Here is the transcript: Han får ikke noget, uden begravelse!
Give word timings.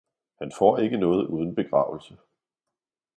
Han 0.39 0.51
får 0.59 0.77
ikke 0.77 0.97
noget, 0.97 1.27
uden 1.27 1.55
begravelse! 1.55 2.17